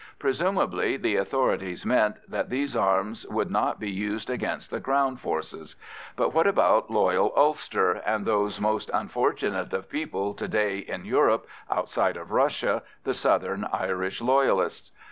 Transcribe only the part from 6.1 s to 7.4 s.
but what about loyal